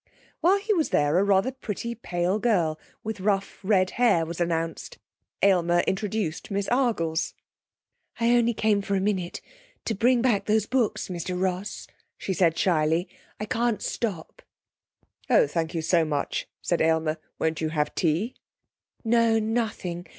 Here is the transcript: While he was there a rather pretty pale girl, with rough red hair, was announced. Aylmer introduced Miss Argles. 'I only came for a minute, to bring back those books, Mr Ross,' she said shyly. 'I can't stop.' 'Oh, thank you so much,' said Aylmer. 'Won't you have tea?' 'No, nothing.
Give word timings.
While 0.39 0.57
he 0.57 0.73
was 0.73 0.89
there 0.89 1.19
a 1.19 1.23
rather 1.23 1.51
pretty 1.51 1.93
pale 1.93 2.39
girl, 2.39 2.79
with 3.03 3.19
rough 3.19 3.59
red 3.61 3.91
hair, 4.01 4.25
was 4.25 4.41
announced. 4.41 4.97
Aylmer 5.43 5.81
introduced 5.81 6.49
Miss 6.49 6.67
Argles. 6.69 7.35
'I 8.19 8.31
only 8.35 8.55
came 8.55 8.81
for 8.81 8.95
a 8.95 8.99
minute, 8.99 9.41
to 9.85 9.93
bring 9.93 10.23
back 10.23 10.45
those 10.47 10.65
books, 10.65 11.07
Mr 11.07 11.39
Ross,' 11.39 11.85
she 12.17 12.33
said 12.33 12.57
shyly. 12.57 13.07
'I 13.39 13.45
can't 13.45 13.81
stop.' 13.83 14.41
'Oh, 15.29 15.45
thank 15.45 15.75
you 15.75 15.83
so 15.83 16.03
much,' 16.03 16.47
said 16.63 16.81
Aylmer. 16.81 17.17
'Won't 17.37 17.61
you 17.61 17.69
have 17.69 17.93
tea?' 17.93 18.33
'No, 19.03 19.37
nothing. 19.37 20.07